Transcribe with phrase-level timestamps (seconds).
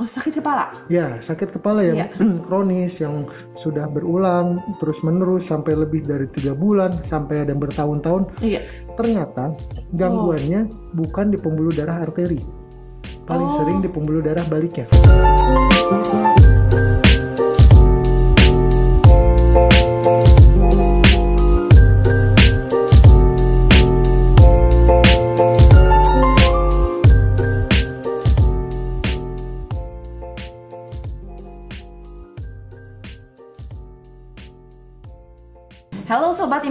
[0.00, 0.88] Oh, sakit kepala?
[0.88, 2.08] Ya, sakit kepala yang Iya.
[2.48, 3.28] kronis, yang
[3.60, 8.24] sudah berulang terus-menerus sampai lebih dari tiga bulan, sampai ada bertahun-tahun.
[8.40, 8.64] Iya.
[8.96, 9.52] Ternyata
[9.92, 12.40] gangguannya bukan di pembuluh darah arteri,
[13.28, 13.56] paling Oh.
[13.60, 14.88] sering di pembuluh darah baliknya.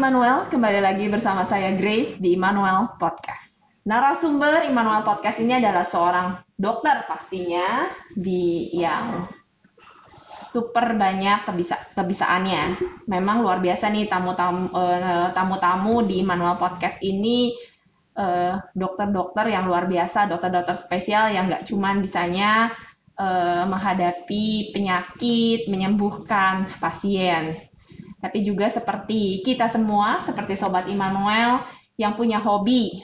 [0.02, 3.54] Immanuel, kembali lagi bersama saya Grace di Immanuel Podcast.
[3.86, 9.30] Narasumber Immanuel Podcast ini adalah seorang dokter pastinya di yang
[10.10, 12.82] super banyak kebisa kebisaannya.
[13.06, 17.54] Memang luar biasa nih tamu-tamu eh, tamu-tamu di Immanuel Podcast ini
[18.18, 22.74] eh, dokter-dokter yang luar biasa, dokter-dokter spesial yang nggak cuman bisanya
[23.22, 27.70] eh, menghadapi penyakit, menyembuhkan pasien,
[28.22, 31.66] tapi juga seperti kita semua, seperti Sobat Immanuel
[31.98, 33.02] yang punya hobi.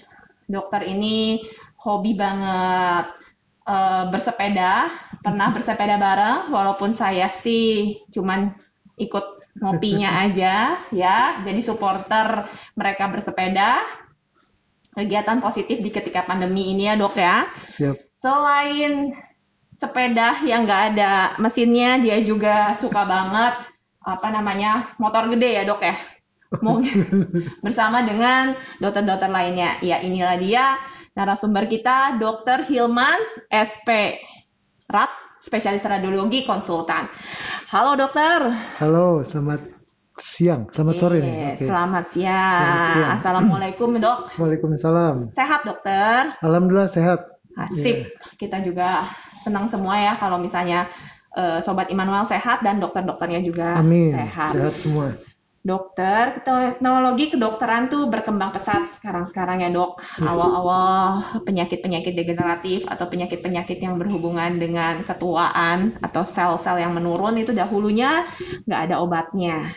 [0.47, 1.43] Dokter ini
[1.81, 3.11] hobi banget
[3.65, 4.87] eh, bersepeda,
[5.25, 8.53] pernah bersepeda bareng, walaupun saya sih cuman
[9.01, 12.45] ikut ngopinya aja ya, jadi supporter
[12.77, 13.81] mereka bersepeda.
[14.97, 17.45] Kegiatan positif di ketika pandemi ini ya dok ya.
[17.61, 18.17] Siap.
[18.17, 19.13] Selain
[19.77, 23.66] sepeda yang nggak ada mesinnya, dia juga suka banget
[24.07, 25.95] apa namanya motor gede ya dok ya.
[26.63, 27.27] Mungkin
[27.65, 29.83] bersama dengan dokter-dokter lainnya.
[29.83, 30.79] Ya inilah dia
[31.11, 34.15] narasumber kita, Dokter Hilmans SP
[34.87, 35.11] Rat,
[35.43, 37.11] spesialis radiologi konsultan.
[37.67, 38.47] Halo dokter.
[38.79, 39.59] Halo, selamat
[40.15, 41.59] siang, selamat sore nih.
[41.59, 41.67] Oke.
[41.67, 42.63] Selamat siang.
[42.63, 43.11] Selamat siang.
[43.19, 44.19] Assalamualaikum dok.
[44.39, 45.35] Waalaikumsalam.
[45.35, 46.31] Sehat dokter.
[46.39, 47.27] Alhamdulillah sehat.
[47.57, 48.07] Asip,
[48.39, 50.85] kita juga senang semua ya kalau misalnya
[51.35, 54.15] eh, Sobat Immanuel sehat dan dokter-dokternya juga Amin.
[54.15, 54.53] sehat.
[54.55, 55.17] Sehat semua.
[55.67, 59.99] Dokter, teknologi kedokteran tuh berkembang pesat sekarang-sekarang ya dok.
[60.15, 60.31] Ya.
[60.31, 60.87] Awal-awal
[61.43, 68.23] penyakit-penyakit degeneratif atau penyakit-penyakit yang berhubungan dengan ketuaan atau sel-sel yang menurun itu dahulunya
[68.63, 69.75] nggak ada obatnya.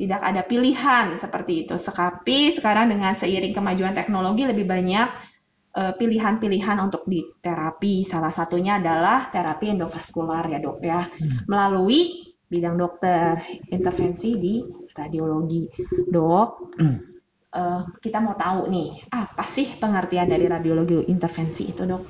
[0.00, 1.76] Tidak ada pilihan seperti itu.
[1.76, 5.35] Sekapi sekarang dengan seiring kemajuan teknologi lebih banyak
[5.76, 8.00] pilihan-pilihan untuk diterapi.
[8.00, 11.04] Salah satunya adalah terapi endovaskular ya dok ya.
[11.44, 14.54] Melalui bidang dokter intervensi di
[14.96, 15.68] radiologi.
[16.08, 16.50] Dok,
[17.52, 22.02] eh, kita mau tahu nih, apa sih pengertian dari radiologi intervensi itu dok?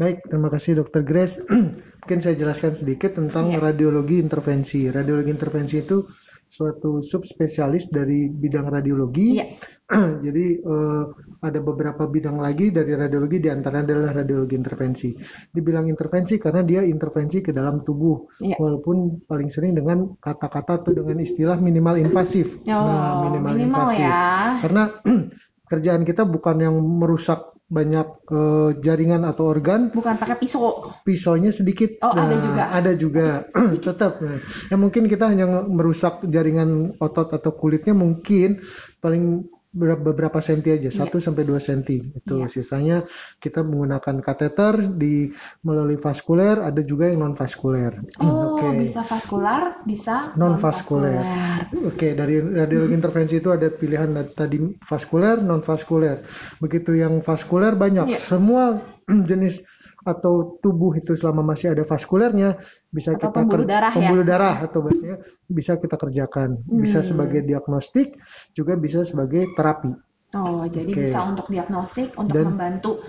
[0.00, 1.44] Baik, terima kasih Dokter Grace.
[2.00, 3.60] Mungkin saya jelaskan sedikit tentang Iya.
[3.60, 4.88] radiologi intervensi.
[4.88, 6.08] Radiologi intervensi itu
[6.50, 9.38] suatu subspesialis dari bidang radiologi.
[9.38, 9.46] Iya.
[10.26, 11.04] Jadi eh,
[11.46, 15.14] ada beberapa bidang lagi dari radiologi, di antaranya adalah radiologi intervensi.
[15.50, 18.58] Dibilang intervensi karena dia intervensi ke dalam tubuh, Iya.
[18.58, 22.58] walaupun paling sering dengan kata-kata atau dengan istilah minimal invasif.
[22.66, 24.58] Oh, minimal ya.
[24.58, 24.90] Karena
[25.70, 30.90] kerjaan kita bukan yang merusak banyak eh, jaringan atau organ, Bukan pakai pisau.
[31.06, 32.02] pisaunya sedikit.
[32.02, 32.62] Oh, ada juga.
[32.74, 33.26] Ada juga.
[33.86, 34.18] Tetap.
[34.18, 38.58] Nah, ya mungkin kita hanya merusak jaringan otot atau kulitnya mungkin
[38.98, 42.02] paling beberapa senti aja, 1 sampai 2 senti.
[42.02, 42.50] Itu Iya.
[42.50, 42.96] sisanya
[43.38, 45.30] kita menggunakan kateter di
[45.62, 48.02] melalui vaskuler, ada juga yang non vaskuler.
[48.18, 48.66] Oh, Oke.
[48.82, 51.22] bisa vaskular, bisa Non-vaskuler.
[51.22, 51.86] non-vaskuler.
[51.86, 56.26] Oke, dari radiologi intervensi itu ada pilihan tadi vaskuler, non vaskuler.
[56.58, 58.10] Begitu yang vaskuler banyak.
[58.10, 58.18] Iya.
[58.18, 58.74] Semua
[59.30, 59.62] jenis
[60.00, 62.56] atau tubuh itu selama masih ada vaskulernya
[62.88, 63.96] bisa Atau kita pembuluh darah ya?
[64.00, 65.16] pembuluh darah atau bahasanya
[65.46, 66.56] bisa kita kerjakan.
[66.64, 67.08] Bisa Hmm.
[67.12, 68.16] sebagai diagnostik,
[68.56, 69.92] juga bisa sebagai terapi.
[70.30, 71.04] Oh, jadi Oke.
[71.10, 73.02] bisa untuk diagnostik, untuk Dan- membantu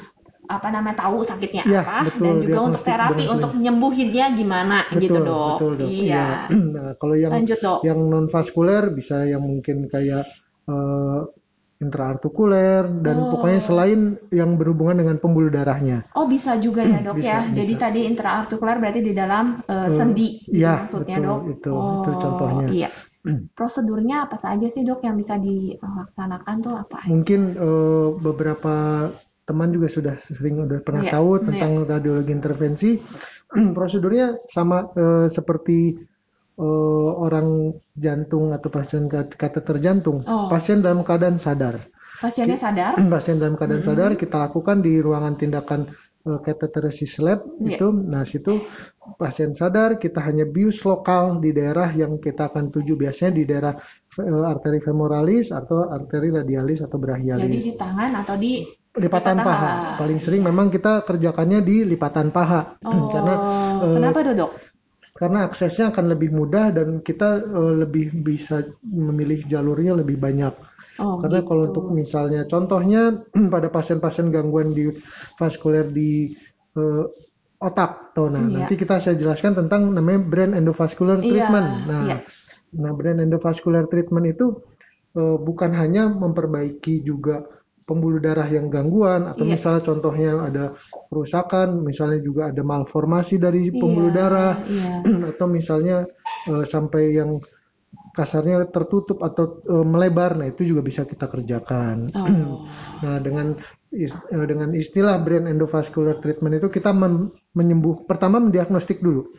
[0.52, 4.78] apa namanya tahu sakitnya Iya, apa, betul, dan juga untuk terapi dan untuk nyembuhinnya gimana
[5.00, 5.48] gitu Betul, dok.
[5.56, 5.88] betul, Dok.
[5.88, 6.26] Iya.
[6.76, 7.80] Nah, kalau yang Lanjut dok.
[7.88, 10.28] yang non vaskuler bisa yang mungkin kayak
[10.68, 11.20] eh,
[11.82, 13.36] intraartikuler dan Oh.
[13.36, 14.00] pokoknya selain
[14.30, 16.06] yang berhubungan dengan pembuluh darahnya.
[16.14, 17.40] Oh bisa juga ya dok Bisa, ya.
[17.50, 17.56] bisa.
[17.58, 21.42] Jadi tadi intraartikuler berarti di dalam Eh, sendi iya, maksudnya betul, dok.
[21.50, 22.68] itu- oh, itu contohnya.
[22.70, 22.90] Iya.
[23.54, 27.06] Prosedurnya apa saja sih dok yang bisa dilaksanakan tuh apa?
[27.06, 28.74] Mungkin eh, beberapa
[29.42, 31.44] teman juga sudah sering udah pernah Iya, tahu iya.
[31.50, 32.90] tentang radiologi intervensi.
[33.78, 35.98] Prosedurnya sama eh, seperti
[36.58, 40.24] eh, orang jantung atau pasien kat- kateter jantung.
[40.26, 40.48] Oh.
[40.48, 41.80] Pasien dalam keadaan sadar.
[42.20, 42.94] Pasiennya sadar?
[43.14, 43.98] pasien dalam keadaan Mm-hmm.
[43.98, 45.90] sadar kita lakukan di ruangan tindakan
[46.26, 46.38] uh,
[47.20, 47.78] lab Iya.
[47.78, 48.62] itu nah situ
[49.18, 53.74] pasien sadar kita hanya bius lokal di daerah yang kita akan tuju biasanya di daerah
[54.22, 58.52] uh, arteri femoralis atau arteri radialis atau Jadi brachialis di tangan atau di
[58.92, 59.48] lipatan lipatan paha.
[59.48, 59.98] paha.
[59.98, 63.10] paling sering memang kita kerjakannya di lipatan paha Oh.
[63.10, 63.34] karena
[63.98, 64.52] kenapa dok?
[65.12, 70.54] Karena aksesnya akan lebih mudah dan kita eh, lebih bisa memilih jalurnya lebih banyak.
[71.00, 71.48] Oh, Karena gitu.
[71.52, 73.02] kalau untuk misalnya contohnya
[73.54, 74.90] pada pasien-pasien gangguan di
[75.40, 76.32] vaskuler di
[76.78, 77.04] eh,
[77.62, 78.66] otak, tuh nah Iya.
[78.66, 81.68] nanti kita saya jelaskan tentang namanya brain endovascular Iya, treatment.
[81.86, 82.18] Nah, iya.
[82.74, 84.46] nah brain endovascular treatment itu
[85.20, 87.46] eh, bukan hanya memperbaiki juga
[87.84, 89.58] pembuluh darah yang gangguan atau Iya.
[89.58, 90.64] misalnya contohnya ada
[91.10, 94.94] kerusakan, misalnya juga ada malformasi dari pembuluh Iya, darah Iya.
[95.36, 95.98] atau misalnya
[96.48, 97.42] eh, sampai yang
[98.12, 102.12] kasarnya tertutup atau eh, melebar, nah itu juga bisa kita kerjakan.
[102.18, 102.64] Oh.
[103.02, 103.58] Nah, dengan
[103.92, 106.92] is- eh, dengan istilah brain endovascular treatment itu kita
[107.52, 109.32] menyembuh pertama mendiagnostik dulu.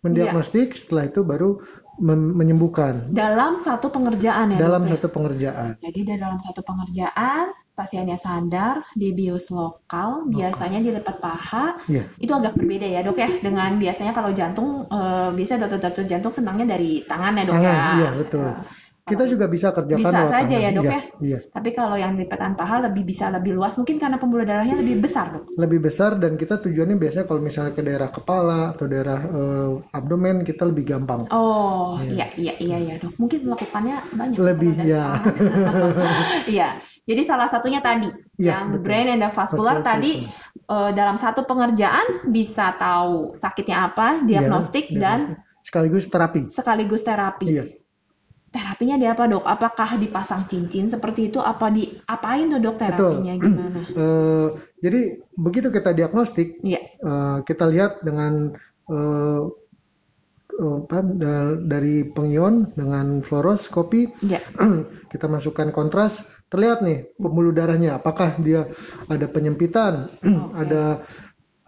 [0.00, 1.60] Mendiagnostik setelah itu baru
[2.00, 4.92] menyembuhkan Dalam satu pengerjaan ya dalam dok ya?
[4.96, 5.72] satu pengerjaan.
[5.76, 12.04] Jadi di dalam satu pengerjaan pasiennya sadar, dibius lokal, biasanya di paha, Iya.
[12.20, 16.76] itu agak berbeda ya dok ya dengan biasanya kalau jantung eh, biasa dokter-dokter jantung senangnya
[16.76, 17.88] dari tangan ya dok Tangan, ya.
[17.96, 18.44] iya betul.
[18.44, 20.62] Eh, Kita juga bisa kerjakan Bisa saja tangan.
[20.62, 21.00] ya, Dok, Iya, ya?
[21.18, 21.38] Iya.
[21.50, 25.34] Tapi kalau yang lipatan paha lebih bisa lebih luas mungkin karena pembuluh darahnya lebih besar
[25.34, 25.50] dok.
[25.58, 30.46] Lebih besar dan kita tujuannya biasanya kalau misalnya ke daerah kepala atau daerah eh, abdomen
[30.46, 31.26] kita lebih gampang.
[31.34, 32.30] Oh Iya.
[32.38, 33.18] iya iya ya dok.
[33.18, 34.36] Mungkin melakukannya banyak.
[34.38, 35.04] Lebih, ya.
[36.46, 36.68] Iya.
[37.10, 38.06] Jadi salah satunya tadi
[38.38, 38.84] Iya, yang betul.
[38.86, 40.12] brain endovascular Vascular tadi
[40.70, 45.18] eh, dalam satu pengerjaan bisa tahu sakitnya apa, diagnostik Iya, dan
[45.66, 46.46] sekaligus terapi.
[46.46, 47.46] sekaligus terapi.
[47.50, 47.64] Iya.
[48.50, 49.42] Terapinya di apa dok?
[49.42, 51.38] Apakah dipasang cincin seperti itu?
[51.38, 53.18] Apa diapain tuh dok Betul.
[53.18, 53.80] terapinya gimana?
[54.00, 54.46] Eh,
[54.78, 55.00] jadi
[55.34, 56.80] begitu kita diagnostik, Iya.
[56.94, 58.54] eh, kita lihat dengan
[58.90, 59.42] eh,
[60.60, 64.38] apa, da- dari pengion dengan fluoroskopi Iya.
[65.12, 67.96] kita masukkan kontras terlihat nih pembuluh darahnya.
[67.96, 68.66] Apakah dia
[69.06, 70.10] ada penyempitan?
[70.60, 70.82] Ada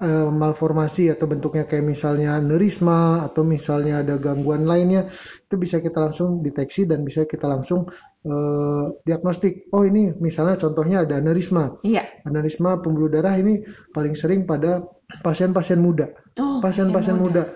[0.02, 5.06] eh, malformasi atau bentuknya kayak misalnya neurisma atau misalnya ada gangguan lainnya?
[5.46, 7.86] Itu bisa kita langsung deteksi dan bisa kita langsung
[8.26, 9.70] eh, diagnostik.
[9.70, 12.02] Oh ini misalnya contohnya ada neurisma Iya.
[12.26, 13.62] aneurisma pembuluh darah ini
[13.94, 14.82] paling sering pada
[15.22, 16.10] pasien-pasien muda.
[16.40, 17.52] Oh, pasien-pasien muda.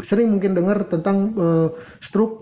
[0.00, 1.68] Sering mungkin dengar tentang eh,
[2.00, 2.41] stroke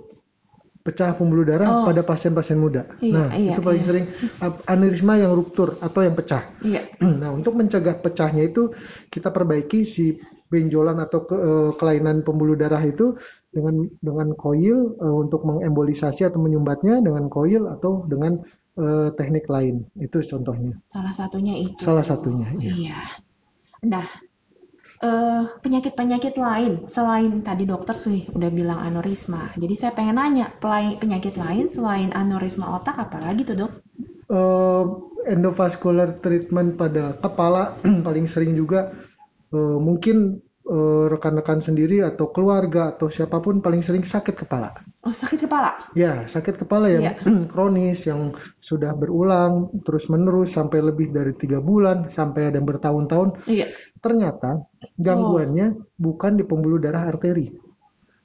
[0.90, 1.86] pecah pembuluh darah Oh.
[1.86, 2.90] pada pasien-pasien muda.
[2.98, 3.88] Iya, nah, iya, itu paling iya.
[3.88, 4.04] sering
[4.66, 6.42] aneurisma yang ruptur atau yang pecah.
[6.66, 6.82] Iya.
[7.22, 8.74] Nah, untuk mencegah pecahnya itu
[9.08, 10.18] kita perbaiki si
[10.50, 13.14] benjolan atau ke- eh, kelainan pembuluh darah itu
[13.54, 18.42] dengan dengan koil eh, untuk mengembolisasi atau menyumbatnya dengan koil atau dengan
[18.74, 19.86] eh, teknik lain.
[19.94, 20.74] Itu contohnya.
[20.88, 21.78] Salah satunya itu.
[21.78, 22.72] Salah satunya, iya.
[22.74, 23.00] Iya.
[23.86, 24.06] Nah,
[25.00, 29.52] eh, penyakit-penyakit lain selain tadi dokter sih udah bilang aneurisma.
[29.56, 30.46] Jadi saya pengen nanya,
[31.02, 33.72] penyakit lain selain aneurisma otak apalagi tuh dok?
[34.30, 34.84] eh,
[35.28, 37.76] endovascular treatment pada kepala
[38.06, 38.94] paling sering juga
[39.52, 40.40] eh, mungkin
[41.10, 44.70] rekan-rekan sendiri atau keluarga atau siapa pun paling sering sakit kepala.
[45.02, 45.90] Oh sakit kepala?
[45.98, 47.18] Ya, sakit kepala yang
[47.50, 53.50] kronis yang sudah berulang terus menerus sampai lebih dari tiga bulan sampai ada bertahun-tahun.
[53.50, 53.66] Iya.
[53.98, 54.62] Ternyata
[54.94, 57.50] gangguannya bukan di pembuluh darah arteri,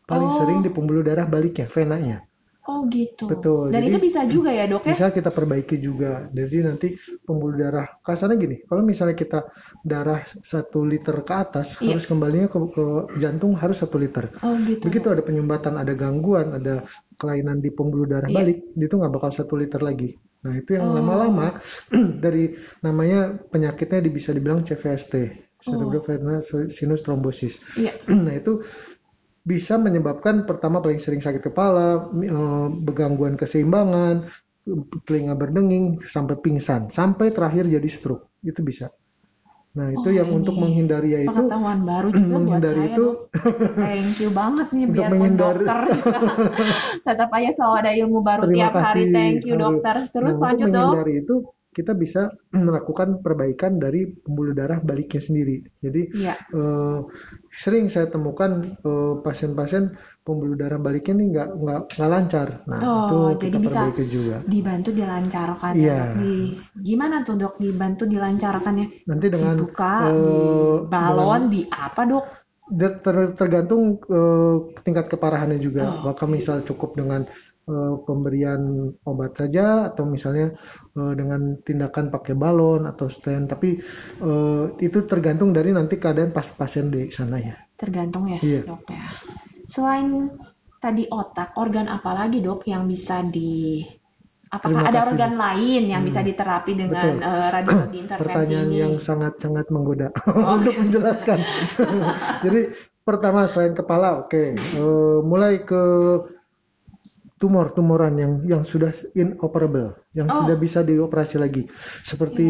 [0.05, 0.37] paling Oh.
[0.37, 2.21] sering di pembuluh darah baliknya, venanya.
[2.65, 3.29] Oh gitu.
[3.29, 4.97] Betul, Dan jadi itu bisa juga ya dok ya?
[4.97, 6.25] bisa kita perbaiki juga.
[6.33, 6.87] Jadi nanti
[7.21, 9.39] pembuluh darah kasarnya gini, kalau misalnya kita
[9.85, 11.93] darah satu liter ke atas, Iya.
[11.93, 12.85] harus kembalinya ke, ke
[13.21, 14.33] jantung harus satu liter.
[14.41, 14.81] Oh gitu.
[14.81, 16.81] Begitu ada penyumbatan, ada gangguan, ada
[17.21, 18.37] kelainan di pembuluh darah Iya.
[18.41, 20.17] balik, itu nggak bakal satu liter lagi.
[20.41, 20.97] Nah itu yang Oh.
[20.97, 21.61] lama-lama
[22.25, 25.13] dari namanya penyakitnya bisa dibilang CVST,
[25.61, 27.61] cerebrovenous sinus thrombosis.
[27.77, 27.93] Iya.
[28.25, 28.61] Nah itu
[29.45, 34.25] bisa menyebabkan pertama paling sering sakit kepala, eh, begangguan keseimbangan,
[35.05, 38.33] telinga berdenging, sampai pingsan, sampai terakhir jadi stroke.
[38.41, 38.89] Itu bisa.
[39.75, 43.05] Nah itu Oh, yang ini untuk menghindari yaitu Pengetahuan baru juga buat menghindari saya itu.
[43.75, 45.79] Thank you banget nih biar menghindari- dokter.
[47.07, 49.03] Tetap aja selalu ada ilmu baru Terima tiap hari.
[49.03, 49.05] kasih.
[49.13, 49.95] Thank you dokter.
[50.09, 50.81] Terus Nah, lanjut untuk dok.
[50.89, 51.35] menghindari itu
[51.75, 52.31] kita bisa
[52.67, 55.55] melakukan perbaikan dari pembuluh darah baliknya sendiri.
[55.83, 56.33] Jadi Iya.
[56.55, 56.99] eh,
[57.51, 59.83] sering saya temukan eh, pasien-pasien
[60.25, 62.47] pembuluh darah baliknya nih nggak nggak nggak lancar.
[62.71, 64.37] Nah Oh, itu jadi kita bisa perbaiki juga.
[64.47, 65.97] dibantu dilancarkan ya, Iya.
[65.99, 66.07] dok.
[66.21, 66.53] Di-
[66.87, 68.85] gimana tuh dok dibantu dilancarkannya?
[69.05, 72.25] Nanti dengan Dibuka, eh, di balon, di apa dok?
[72.65, 75.85] Ter- tergantung eh, tingkat keparahannya juga.
[75.85, 77.29] Oh, Maka misal cukup dengan
[78.07, 78.61] pemberian
[79.09, 80.53] obat saja atau misalnya
[80.97, 83.49] eh, dengan tindakan pakai balon atau stent.
[83.49, 83.69] Tapi
[84.21, 87.55] eh, itu tergantung dari nanti keadaan pas pasien di sana ya.
[87.75, 88.61] Tergantung ya Iya.
[88.69, 89.05] dok ya.
[89.65, 90.29] Selain
[90.79, 93.81] tadi otak, organ apa lagi dok yang bisa di
[94.45, 96.07] Apakah ada organ lain yang Hmm.
[96.07, 97.27] bisa diterapi dengan Betul.
[97.27, 98.77] eh, radiologi intervensi Pertanyaan ini?
[98.79, 100.07] yang sangat-sangat menggoda
[100.37, 100.53] Oh.
[100.61, 101.39] untuk menjelaskan.
[102.45, 102.61] Jadi
[103.03, 105.81] pertama selain kepala, oke, Eh, mulai ke
[107.35, 110.43] tumor-tumoran yang yang sudah inoperable, yang Oh.
[110.43, 111.67] tidak bisa dioperasi lagi,
[112.03, 112.47] seperti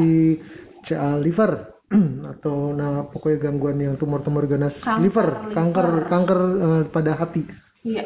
[0.85, 1.51] CA liver
[2.37, 5.53] atau nah pokoknya gangguan yang tumor-tumor ganas Kanker liver, liver.
[5.57, 7.43] kanker kanker eh, pada hati.
[7.83, 8.03] Iya.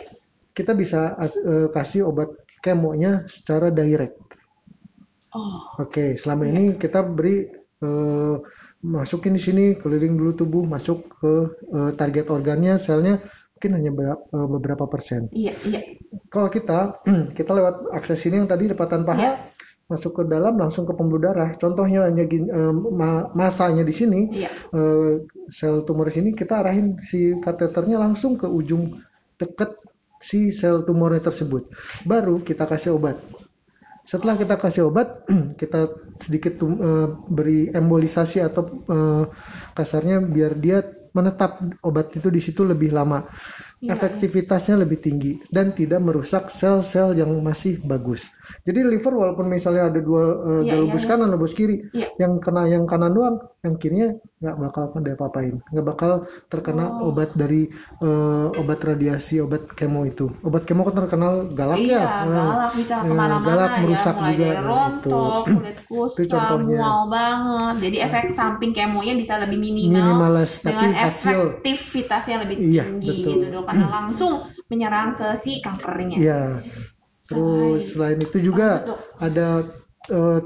[0.56, 2.30] Kita bisa eh, kasih obat
[2.64, 4.16] kemonya secara direct.
[5.30, 7.46] Oh, Oke, selama ini kita beri
[7.86, 8.36] eh,
[8.84, 11.34] masukin di sini keliling dulu tubuh, masuk ke
[11.78, 13.22] eh, target organnya, selnya
[13.60, 15.28] mungkin hanya berapa, eh, beberapa persen.
[15.36, 15.84] iya, iya.
[16.32, 17.04] Kalau kita
[17.38, 19.32] kita lewat akses ini yang tadi lepatan paha Iya.
[19.92, 21.52] masuk ke dalam langsung ke pembuluh darah.
[21.60, 24.48] Contohnya hanya eh, ma- masanya di sini Iya.
[24.72, 28.96] eh, sel tumor di sini kita arahin si kateternya langsung ke ujung
[29.36, 29.76] deket
[30.24, 31.68] si sel tumornya tersebut.
[32.08, 33.20] Baru kita kasih obat.
[34.08, 35.28] Setelah kita kasih obat,
[35.60, 39.24] kita sedikit tum- eh, beri embolisasi atau eh,
[39.76, 40.80] kasarnya biar dia
[41.20, 41.52] menetap
[41.84, 43.20] obat itu di situ lebih lama.
[43.80, 48.28] Iya, Efektivitasnya lebih tinggi dan tidak merusak sel-sel yang masih bagus.
[48.68, 50.24] Jadi liver walaupun misalnya ada dua
[50.60, 51.12] eh, Iya, lobus iya, iya.
[51.16, 52.08] kanan, lobus kiri, Iya.
[52.20, 54.08] yang kena yang kanan doang, yang kirinya
[54.40, 56.12] nggak bakal ada apa-apain, nggak bakal
[56.48, 57.12] terkena Oh.
[57.12, 57.68] obat dari
[58.00, 60.32] eh, obat radiasi, obat kemo itu.
[60.48, 63.80] Obat kemo kan terkenal galak Iya, ya, Nah, galak bisa ya, ke mana-mana galak ya,
[63.84, 65.54] merusak mulai juga, dari nah, rontok, itu.
[65.60, 66.80] kulit kusam, contohnya.
[66.80, 67.74] mual banget.
[67.84, 73.32] Jadi efek samping kemonya bisa lebih minimal Minimalis, dengan hasil efektivitasnya lebih Iya, tinggi betul.
[73.36, 74.34] gitu dok, karena langsung
[74.72, 76.18] menyerang ke si kankernya.
[76.18, 76.42] Iya.
[77.30, 79.00] Terus selain itu juga Dok?
[79.22, 79.48] ada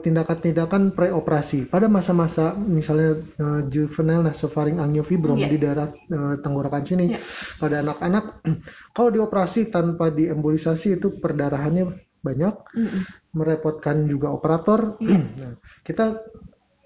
[0.04, 5.50] tindakan-tindakan preoperasi pada masa-masa misalnya eh, juvenile nasofaring angiofibrom Iya.
[5.50, 7.20] di daerah eh, tenggorokan sini Iya.
[7.58, 8.44] pada anak-anak
[8.96, 13.02] kalau dioperasi tanpa diembolisasi itu perdarahannya banyak Mm-mm.
[13.32, 15.20] merepotkan juga operator Iya.
[15.40, 15.54] nah,
[15.88, 16.20] kita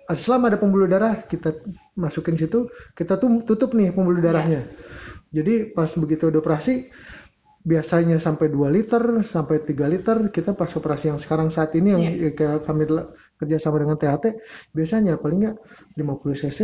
[0.08, 1.60] selama ada pembuluh darah kita
[2.00, 4.26] masukin situ kita tuh tutup nih pembuluh Iya.
[4.32, 4.62] darahnya
[5.28, 6.88] jadi pas begitu ada operasi
[7.68, 12.04] biasanya sampai 2 liter sampai 3 liter kita pas operasi yang sekarang saat ini yang
[12.04, 12.32] Iya.
[12.32, 12.88] kayak kami
[13.36, 14.26] kerjasama dengan THT
[14.72, 15.58] biasanya paling nggak
[16.00, 16.60] 50 cc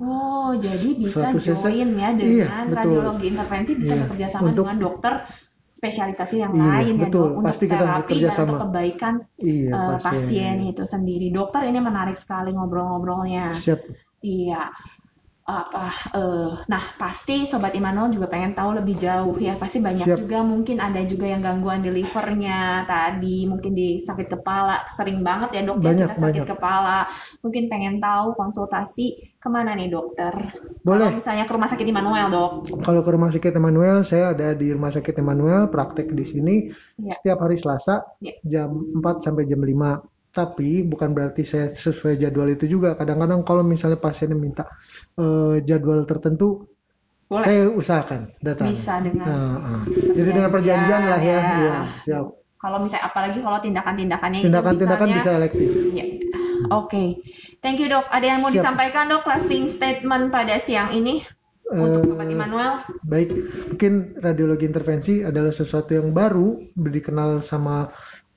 [0.00, 1.60] Oh, jadi bisa 100 cc.
[1.60, 2.72] join ya dengan Iya, betul.
[2.74, 4.02] radiologi intervensi bisa Iya.
[4.02, 5.12] bekerja sama Untuk- dengan dokter
[5.76, 7.28] spesialisasi yang Iya, lain ya betul.
[7.36, 10.00] untuk Pasti kita terapi dan untuk kebaikan iya eh, pasien.
[10.02, 11.26] pasien itu sendiri.
[11.30, 13.52] Dokter ini menarik sekali ngobrol-ngobrolnya.
[13.54, 13.80] siap
[14.20, 14.72] Iya.
[15.50, 19.58] Apa eh nah pasti sobat Immanuel juga pengen tahu lebih jauh ya.
[19.58, 20.18] Pasti banyak Siap.
[20.22, 24.86] juga mungkin ada juga yang gangguan di livernya tadi, mungkin di sakit kepala.
[24.94, 26.46] Sering banget ya dok ya Banyak, kita sakit banyak.
[26.54, 26.98] kepala.
[27.42, 29.06] Mungkin pengen tahu konsultasi
[29.42, 30.30] ke mana nih dokter?
[30.86, 31.10] Boleh.
[31.10, 32.52] Kalau misalnya ke rumah sakit Immanuel, Dok.
[32.80, 36.54] Kalau ke rumah sakit Emmanuel, saya ada di rumah sakit Emmanuel, praktek di sini
[37.00, 37.12] Iya.
[37.16, 38.32] setiap hari Selasa Iya.
[38.46, 40.00] jam 4 sampai jam 5.
[40.30, 42.94] Tapi bukan berarti saya sesuai jadwal itu juga.
[42.94, 44.62] Kadang-kadang kalau misalnya pasiennya minta
[45.20, 46.64] eh, jadwal tertentu,
[47.28, 47.44] Boleh.
[47.44, 48.72] saya usahakan datang.
[48.72, 49.82] Bisa dengan Nah, ah.
[49.86, 51.30] Jadi dengan perjanjian lah ya.
[51.30, 51.40] ya.
[51.40, 52.26] Iya, siap.
[52.56, 55.68] Kalau misalnya apalagi kalau tindakan-tindakannya itu Tindakan-tindakan misalnya- bisa elektif.
[55.92, 56.04] Iya.
[56.70, 57.04] Oke.
[57.60, 58.04] Thank you, Dok.
[58.10, 58.60] Ada yang mau Siap.
[58.60, 61.24] disampaikan, Dok, closing statement pada siang ini
[61.66, 62.84] untuk Eh, Sobat Immanuel?
[63.00, 63.32] Baik,
[63.70, 67.88] mungkin radiologi intervensi adalah sesuatu yang baru dikenal sama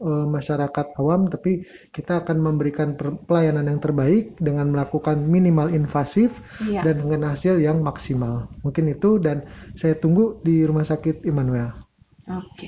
[0.04, 2.94] eh, masyarakat awam, tapi kita akan memberikan
[3.24, 6.84] pelayanan yang terbaik dengan melakukan minimal invasif Iya.
[6.84, 8.52] dan dengan hasil yang maksimal.
[8.62, 11.72] Mungkin itu dan saya tunggu di Rumah Sakit Immanuel.
[12.28, 12.68] Oke.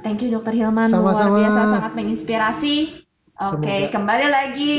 [0.00, 1.36] Thank you Dokter Hilman, Sama-sama.
[1.36, 2.76] luar biasa sangat menginspirasi.
[3.38, 3.94] Oke, Semoga.
[3.94, 4.76] kembali lagi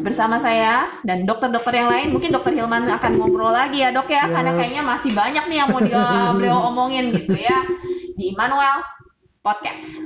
[0.00, 2.16] bersama saya dan dokter-dokter yang lain.
[2.16, 4.32] Mungkin Dokter Hilman akan ngobrol lagi ya dok ya, Siap.
[4.32, 6.00] karena kayaknya masih banyak nih yang mau dia
[6.36, 7.60] beliau omongin gitu ya
[8.16, 8.80] di Immanuel
[9.44, 10.00] Podcast.